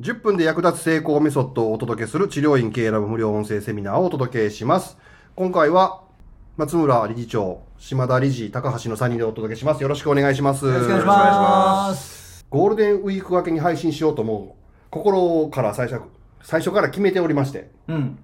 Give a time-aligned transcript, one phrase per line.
[0.00, 4.96] 10分で役立つ成功メソッドをお届けする治療院経営ラブ無料音声セミナーをお届けします。
[5.34, 6.04] 今回は
[6.56, 9.82] 松村理事長、島田理事、高橋の3人でお届けします。
[9.82, 10.66] よろしくお願いします。
[10.66, 12.46] よろしくお願いします。
[12.48, 16.00] ゴールデンウィーク明けに配信しようともう心から最初
[16.42, 17.68] 最初から決めておりまして。
[17.88, 18.20] うん。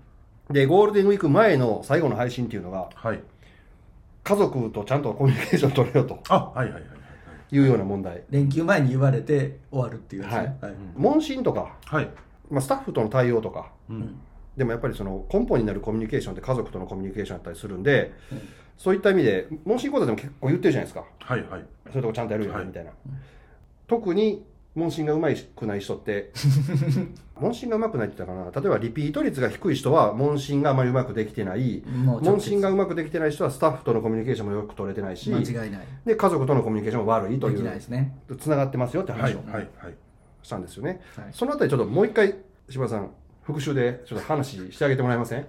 [0.50, 3.20] で、ゴールデンウィーク前の最後の配信っていうのが、はい。
[4.22, 6.93] 家族とちゃんとコミュニケーション取れよとあ、はいはいはいは
[7.54, 7.56] い。
[7.56, 8.22] いうような問題。
[8.30, 10.56] 連休前に言われて終わるっていうやつね。
[10.60, 10.74] はい。
[10.96, 12.10] 問診とか、はい。
[12.50, 14.18] まあ、スタッフとの対応とか、うん。
[14.56, 18.12] でもやっぱりその根本になるコミュニケーションって家族とのコミュニケーションだったりするんで、
[18.76, 21.04] そういった意味で、問診講座でも結構言ってるじゃないですか。
[21.20, 21.64] はいはい。
[21.86, 22.90] そういうとこちゃんとやるよみたいな。
[23.86, 26.32] 特に問診がうまくない人って、
[27.40, 31.82] 問診がうまくないって言ったかな、例えばリピート率が低い人は問診があまりうまくできてない、
[32.22, 35.80] 問診がうまくできてない人はスタッフとのコミュニケーションもよく取れてないし、間違いない。
[36.04, 38.16] で家族とのコミュニケーションも悪いといできなですね。
[38.38, 39.94] つながってますよってはい話をはいはい。
[40.42, 41.00] したんですよね。
[41.16, 42.34] はいそのあたりちょっともう一回、
[42.68, 43.10] 柴田さん、
[43.42, 45.46] 復習でちょっと話してあげてもらえません？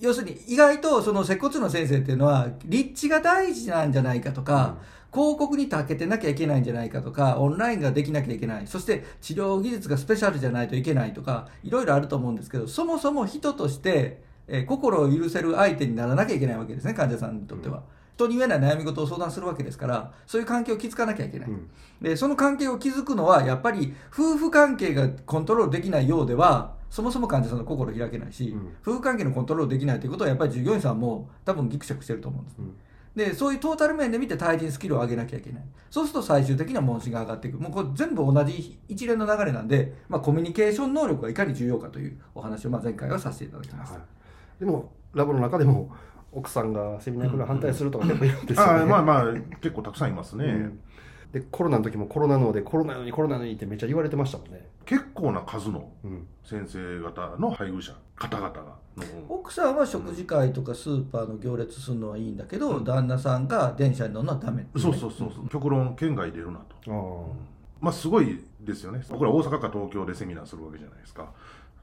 [0.00, 4.76] 要するに意外とその接骨院の先生っていうのは立地が大事なんじゃないかとか、
[5.14, 8.66] 広告に長けてなきゃいけないんじゃないかとかオンラインができなきゃいけない。
[8.66, 17.82] そして治療技術がスペシャルじゃないといけないとかいろいろあると思うんですけどそもそも人として、えー心を許せる相手にならなきゃいけないわけですね患者さんにとっては。
[18.16, 21.70] 人に言えない悩み事を相談するわけですからそういう関係を築かなきゃいけない、うん。
[22.00, 28.76] でその関係を築くのはやっぱり夫婦関係がコントロールできないようではそもそも患者さんの心を開けないし、うん。
[28.82, 32.76] 夫婦関係のコントロールできないということはやっぱり従業員さんも多分ギクシャクしてると思うんです、うん
[33.14, 44.14] でそういうトータル面で見て対人スキルを上げなきゃいけないそうすると最終的には問診が上がっていくもうこれ全部同じ一連の流れなんで、まあ、コミュニケーション能力がいかに重要かというお話をまあ前回はさせていただきました、はい
[44.58, 45.90] でも、ラボの中でも、
[46.32, 48.82] 奥さんがセミナー来る反対するとか結構いるんですよね。
[48.82, 49.24] あまあまあ、
[49.60, 50.44] 結構たくさんいますね。
[50.46, 50.80] うん
[51.32, 54.68] で、コロナの時もコロナので、コロナなのにコロナなのにってめっちゃ言われてましたもんね。
[54.86, 56.28] 結構な数のうん。
[56.44, 59.04] 先生方の配偶者、方々がの。
[59.28, 65.48] 奥さんは食事会とかスーパーの行列するのはいいんだけど、旦那さんが電車に乗るのはダメっていそうねそうそうそう。
[65.48, 66.76] 極論、県外出るなと。
[66.92, 67.54] ああ。
[67.80, 69.02] まあすごいですよね。
[69.10, 71.32] 僕ら大阪か東京でセミナーするわけじゃないですか。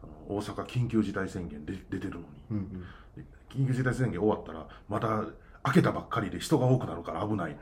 [0.02, 2.26] あの大阪緊急事態宣言で出てるのに。
[2.52, 2.82] うんうん。
[3.16, 5.26] で緊急事態宣言終わったらまた
[5.64, 7.56] 開けたばっかりで人が多くなるから危ない。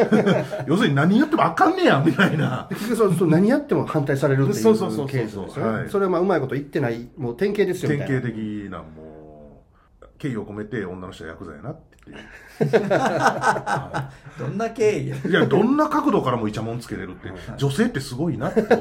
[0.66, 2.66] 要するに何やってもあかんねやみたいな。
[2.68, 5.78] で結局そうそう何やっても反対されるっていうそうそうそうそうケースですよね。
[5.78, 5.88] はい。
[5.88, 8.20] それはまあうまいこと言ってない、もう典型ですよみたいな。
[8.20, 9.64] 典型的なも
[10.02, 12.24] う敬意を込めて女の人はヤクザやなって言って
[14.38, 15.08] どんな経緯？
[15.08, 18.76] やいやどんな角度からもイチャモンつけれるって女性ってすごいなって僕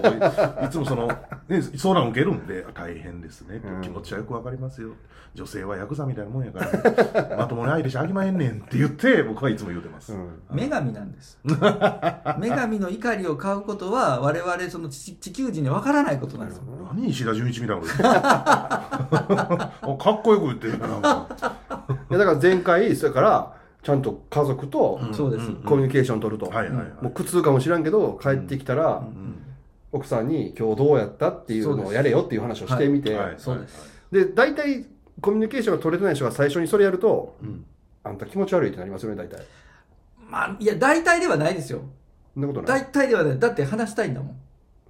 [0.66, 1.08] いつもその、
[1.48, 4.92] ね、相談受けるんで大変ですねってうん気持ちはよくわかりますよ。
[5.36, 10.40] 女性はヤクザみたいなもんやから まともに相手しあきまへんねんって言って僕はいつも言うてます、うん。
[10.50, 11.38] 女神なんです。
[11.46, 16.64] 女神の怒りを買うことは我々その地地球人にわからないことなんですよ。
[16.92, 17.88] 何石田純一みたいなこ
[19.82, 20.88] とかっこよく言ってるな
[22.10, 26.50] いやだから前回、それから、ちゃんと家族とそうです、コミュニケーション取ると。
[26.50, 26.86] はいはいはい。
[27.02, 29.44] もう苦痛かもしらんけど、帰ってきたら、うん。
[29.94, 31.30] 奥さんに今日どうやった？
[31.30, 33.36] っていうのをやれよっていう話をしてみて、はい。
[33.38, 34.04] そうです。
[34.12, 34.86] で、大体
[35.22, 37.66] コミュニケーションが取れてない人が最初にそれやると、うん。
[38.04, 39.46] あんた気持ち悪いってなりますよね、大体。
[40.30, 41.82] まあいや大体ではないですよ。
[42.34, 42.82] そんなことない。
[42.82, 43.40] 大体ではない。
[43.40, 44.36] だって話したいんだもん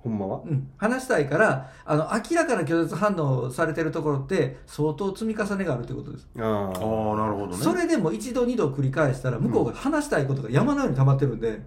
[0.08, 0.42] ほんまは？
[0.46, 7.58] うん、話したいからあの明らかな拒絶反応されてるところって相当積み重ねがあるということです、あああなるほどね。
[7.58, 11.62] それでも一度二度繰り返したら向こうが話したいことが山のように溜まってるんで、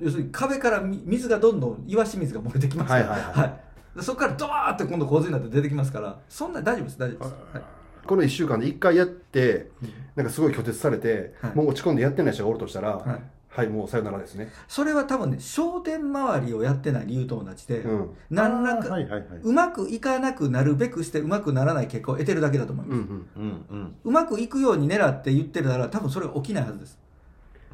[0.00, 3.60] 要するに壁からみ水がどんどん岩清水が漏れてきますから、はいはいはい
[3.94, 7.62] でそこからドワーって今度洪水になって出てきますからそんな大丈夫です大丈夫です、はい。
[8.06, 9.70] この1週間で1回やって、
[10.16, 11.54] なんかすごい拒絶されて、はい。
[11.54, 13.20] もう落ち込んでやってない人がおるとしたら、はい
[13.54, 14.50] はい、もうさよならですね。
[14.66, 18.10] それは多分ね焦点周りをやってない理由と同じで、うん。
[18.30, 19.22] 何らか、はいはいはい。
[19.42, 23.42] うまくいかなくなるべくしてうまくならない結果を得てるだけだと思います、うんうん。
[23.42, 23.94] うんうん。
[24.04, 26.98] うまくいくように狙って言ってるなら多分それは起きないはずです。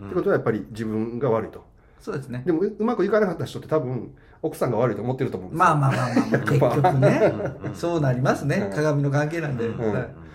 [0.05, 1.65] ってことはやっぱり自分が悪いと。
[2.01, 2.43] そうですね。
[2.45, 4.13] でもううまくいかなかった人って多分
[4.43, 5.65] 奥さんが悪いと思ってると思うんですよ。
[5.65, 7.33] まあまあまあまあ、まあ、 結局ね。
[7.65, 7.75] うん。
[7.75, 8.77] そうなりますね、うん。
[8.77, 9.93] 鏡の関係なんで、うん。
[9.93, 10.28] はい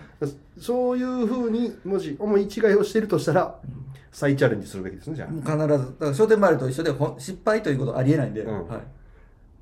[0.60, 3.60] そういうふうにもし思い違いをしているとしたら
[4.12, 5.30] 再チャレンジするべきですねじゃあ。
[5.30, 8.68] もう必ずだから焦点周りと一緒でほ失敗ということはありえないんで、うん。
[8.68, 8.82] はい。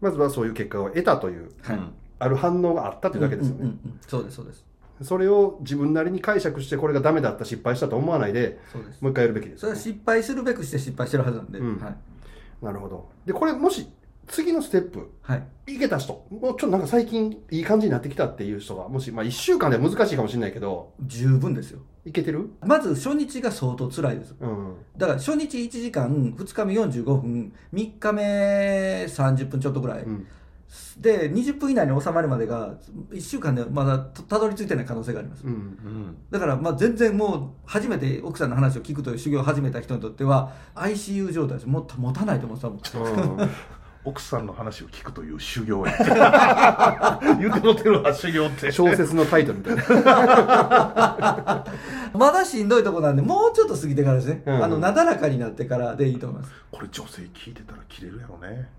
[0.01, 1.77] まずはそういう結果を得たというはい。
[1.77, 1.93] うん
[2.23, 3.99] ある反応があったというだけですよね、うんうんうん。
[4.07, 4.63] そうですそうです。
[5.01, 9.01] それを自分なりに解釈してこれがダメだった失敗したと思わないでそうです。
[9.01, 11.79] もう一回やるべきですよね、それは失敗するべくして失敗してるはずなんで、うん。
[11.79, 11.95] はい。
[12.63, 13.09] なるほど。
[13.25, 13.87] でこれもし
[14.27, 15.43] 次のステップはい。
[15.75, 16.25] いけた人。
[16.29, 21.79] もうちょっとなんか最近いい感じになってきたっていう人がもし、まあ、1週間では難しいかもしれないけど十分ですよ。
[22.05, 22.49] いけてる？
[22.61, 24.35] まず初日が相当辛いです。
[24.39, 24.75] うん。
[24.97, 30.27] だから初日1時間2日目45分3日目30分ちょっとぐらい、うん。
[30.97, 32.75] で20分以内に収まるまでが
[33.11, 36.17] 1週間でまだたたどり着いてない可能性があります、うんうん。
[36.31, 41.67] だからまあ全然もう初めて奥さんの話を聞くという修行を始めた人にとっては ICU 状態です。
[41.67, 43.49] もっと持たないと思うんです多分うん
[44.03, 48.71] 奥さんの話を聞くという修行や 言うてもてるわ修行って。
[48.71, 49.83] 小説のタイトルみたいな。
[52.17, 54.63] まだしんどいとこなんでもうちょっと過ぎてからですね、うん。
[54.63, 56.51] あのなだらかになってからでいいと思います。
[56.71, 58.69] これ女性聞いてたら切れるやろね。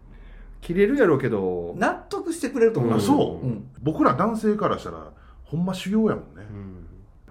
[0.60, 3.68] 切れるやろうけど、納得してくれると思いあます、そう、うん。
[3.82, 5.10] 僕ら男性からしたら
[5.44, 6.46] ほんま修行やもんね、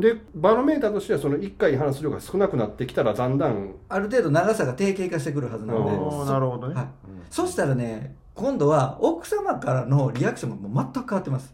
[0.02, 5.92] で、バロメーターとしては、その1回話す量が少なくなってきたら、だんだん、ある程度長さが定型化してくるはずなんで。
[5.92, 6.84] なるほどね、はい。
[6.84, 11.54] うんそしたらね今度は奥様からのリアクションがもう全く変わってます。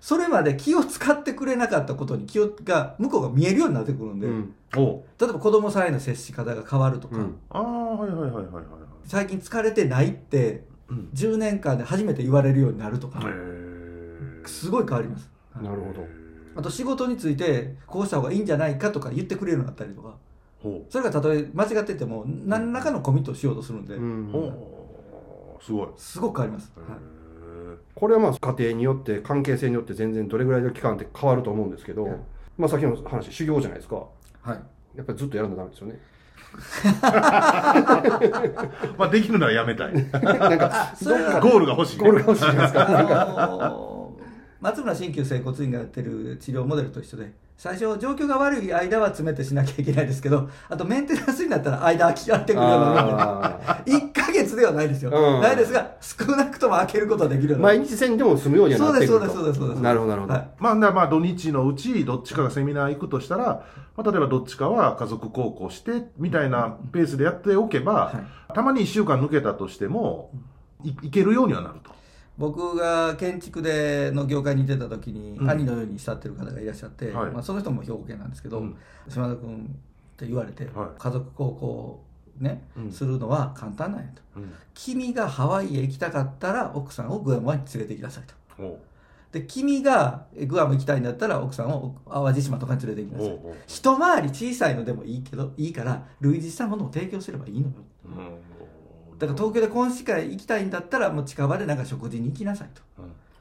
[0.00, 4.54] それまで気を使ってくれなかったことに気をが向こうが見えるようになってくるんで、うん。
[4.74, 4.82] 例
[5.22, 7.36] えば子供さんへの接し方が変わるとか、うん。
[7.50, 8.64] ああはいはいはいはいはいはい。
[9.04, 11.08] 最近疲れてないってうん。
[11.14, 15.30] 10年間で初めて言われるようになるとか、へえすごい変わります。
[15.60, 16.21] なるほど。
[16.54, 20.14] あと仕事についてこうした方がいいんじゃないかとか言ってくれるようになったりとか。
[20.62, 24.28] ほそれがたとえ間違ってても何らかのコミットをしようとするんで、うん。
[24.28, 25.64] うほう。
[25.64, 25.88] すごい。
[25.96, 27.00] すごく変わります、へはい。
[27.74, 32.16] えこれはまあ家庭によって関係性によって全然どれぐらいの期間って変わると思うんですけど、はい
[32.58, 33.96] まあさっきの話修行じゃないですか。
[33.96, 34.60] はい。
[34.94, 35.98] やっぱりずっとやらなダメですよね。
[38.98, 39.94] まあできるならやめたい。
[40.12, 40.94] なんか
[41.40, 42.86] ゴールが欲しい、ね、ゴールが欲しいじゃないですか。
[42.88, 44.01] あのー
[44.62, 55.40] 松村鍼灸整骨院がやってる治療モデルと一緒で最初状況が悪い間は詰めてしなきゃいけないですけどあとメンテナンスになったら間空きがってくるようになるんであ1 ヶ月ではないですよ、うん。
[55.42, 59.18] ないですが少なくとも開けることはできる毎日せんでも済むようにはなってくると。
[59.18, 59.82] そうですそうですそうですそうです。
[59.82, 60.48] なるほどなるほど、はい。
[60.58, 63.62] まあ、まあ土日のうちどっちかがセミナー行くとしたら、
[63.96, 68.12] まあ、例えばどっちかは家族孝行してみたいなペースでやっておけば、は
[68.50, 68.54] い。
[68.54, 70.30] たまに1週間抜けたとしても
[70.82, 72.01] いいけるようにはなると。
[72.42, 75.48] 僕が建築での業界に出た時に、うん。
[75.48, 77.30] 兄のように慕ってる方がいらっしゃって、はい。
[77.30, 78.76] まあ、その人も兵庫県なんですけど、うん。
[79.08, 80.88] 島田君って言われて、はい。
[80.98, 82.04] 家族孝行
[82.40, 82.90] ね、うん。
[82.90, 84.22] するのは簡単なんやと。
[84.38, 84.52] うん。
[84.74, 88.24] 君がハワイへ行きたかったら奥さんをグアムに連れて行きなさい
[88.56, 88.80] と。
[89.30, 93.38] で君がえグアム行きたいんだったら奥さんを淡路島とかに連れて行きなさい。
[93.66, 97.74] 一回り小さいのでもいいけどいいから類似したものを提供すればいいのよ。
[98.04, 98.51] うん
[99.22, 102.82] だから東京で今市会行きたいんだったらもう近場でなんか食事に行きなさいと。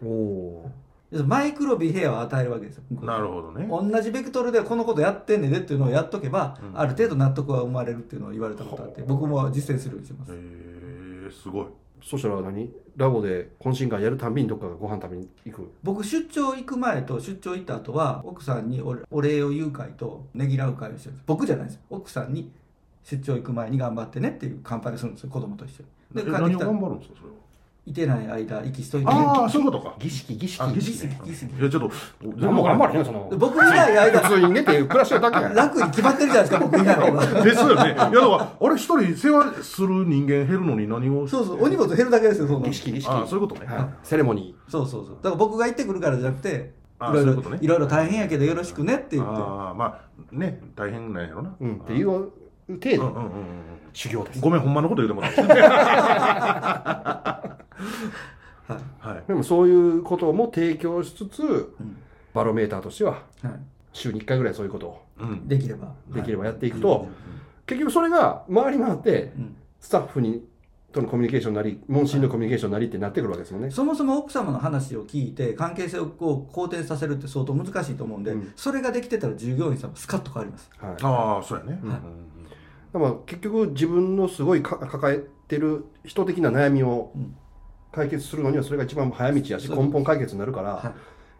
[0.06, 0.72] おお
[1.10, 3.68] 要するにマイクロビヘアを与えるわけですよなるほどね。
[3.68, 6.80] 同じベクトルでこのことやってんねんでっていうのをやっとけば、うん。
[6.80, 10.33] ある程度納得は生まれるっていうのを言われたことあって僕も実践するようにしてます。
[10.33, 11.66] へえすごい。
[12.04, 12.72] そしたら何？
[12.95, 15.72] ラボで懇親会やるたんびにどっかがご飯食べに行く？
[15.81, 21.24] 僕出張行く前と出張行った後は奥さんにおお礼を言う会とねぎらう会をしてるんです。
[21.25, 21.81] 僕じゃないですよ。
[21.89, 22.51] 奥さんに
[23.03, 25.30] 出張行く前に頑張ってねっていう乾杯をするんですよ。
[25.30, 25.89] 子供と一緒に。
[26.15, 26.48] えで帰ってきたら。
[26.48, 27.36] 何を頑張るんですかそれは？
[27.83, 29.95] いてない間息しといてああそういうことか。
[29.98, 30.62] 儀式儀式。
[30.62, 31.19] あ儀式ね。
[31.25, 31.92] 儀式いやちょっと
[32.38, 33.27] 頑張れへんその。
[33.27, 37.86] で僕いない間普通に寝て暮らしてるだけ楽に決まってるじゃないですか僕いない方がですよね。
[37.86, 41.27] いやだからあれ一人世話する人間減るのに何を。
[41.27, 43.09] そうそうお荷物減るだけですよそんな儀式儀式。
[43.09, 43.65] あそういうことね。
[43.65, 45.15] はい、セレモニそうそうそう。
[45.15, 49.33] だから僕が行ってくるからじゃなくてあいろいろいろいろ大変やけどよろしくねって言って。
[49.42, 50.01] ああまあ
[50.31, 51.50] ね大変なんやろな。
[51.59, 52.31] ー、うん、っていう
[52.79, 53.31] 程うん度うんうんうん。
[53.94, 55.41] 修行です、ごめんほんまのこと言うてもらって。
[55.51, 57.56] は
[58.69, 58.73] い。
[59.07, 59.23] はい。
[59.27, 61.97] でもそういうことも提供しつつうん。
[62.33, 63.21] バロメーターとしてははい。
[63.94, 65.47] 週に1回ぐらいそういうことをうん。
[65.47, 65.94] できれば。
[66.13, 67.07] できればやっていくはと、
[67.66, 69.56] 結局それが回り回ってうん。
[69.80, 70.45] スタッフに
[70.92, 78.51] とのコミュニケーションなり問診のコミュニケーションなりってなってくるわけですもんね、そもそも奥様の話を聞いて関係性をこう好転させるって相当難しいと思うんで、うん。
[78.57, 80.69] それができてたら従業員さんもスカッと変わります。
[80.78, 80.92] はい。
[81.01, 81.80] ああそうやね。
[81.83, 81.99] はい
[82.94, 87.36] でも結局自分のすごいか抱えてる人的な悩みをうん。
[87.92, 90.94] 解決するのにはそれが一番早道やし根本解決になるから、はい。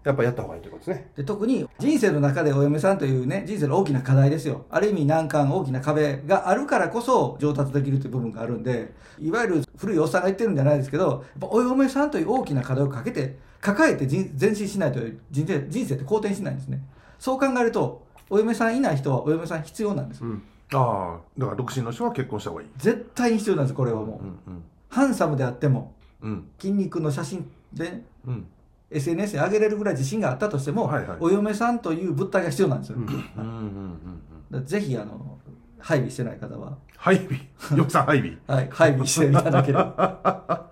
[0.04, 1.12] やっぱやった方がいいということですね。
[1.16, 4.66] で特に人生の中でお嫁さんというね人生の大きな課題ですよ。
[4.72, 16.82] ある意味難関大きな壁があるからこそ上達できるという部分があるんでいわゆる古いおっさんが言ってるんじゃないですけどやっぱお嫁さんという大きな課題をかけて抱えて人前進しないと人生人生って好転しないんですね。
[17.20, 20.24] そう考えるとお嫁さんいない人はお嫁さん必要なんです。
[20.24, 20.42] うん
[20.74, 22.70] ああだから独身の人は結婚した方がいい。
[22.78, 26.50] 絶対に必要なんですこれはもう、うんハンサムであってもうん。
[26.60, 28.48] 筋肉の写真でうん。
[28.92, 31.18] SNS に上げれるぐらい自信があったとしても、はいはい。
[31.22, 34.22] お嫁さんという物体が必要なんですよ、うんうんうんうんうん。
[34.52, 35.38] だからぜひあの
[35.80, 37.76] 配備してない方は、ハイビー。
[37.78, 38.54] よくさんハイビー。
[38.54, 39.94] はい、配備していただければ。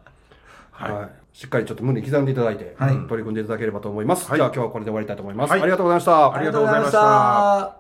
[0.72, 0.91] はい。
[0.91, 1.10] はい。
[1.32, 2.98] しっかりちょっと胸に刻んでいただいて、はい。
[3.08, 4.38] 取り組んでいただければと思います、はい。
[4.38, 5.62] じゃあ今日はこれで終わりたいと思います、はい。
[5.62, 7.75] ありがとうございました、ありがとうございましたた